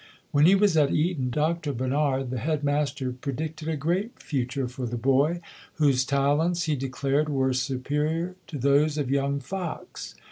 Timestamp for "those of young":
8.57-9.39